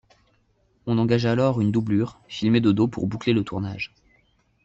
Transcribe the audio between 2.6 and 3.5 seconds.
dos pour boucler le